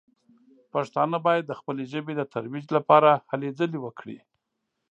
پښتانه 0.73 1.17
باید 1.25 1.43
د 1.47 1.53
خپلې 1.59 1.83
ژبې 1.93 2.13
د 2.17 2.21
ترویج 2.33 2.65
لپاره 2.77 3.09
هلې 3.29 3.49
ځلې 3.59 3.79
وکړي. 3.81 4.17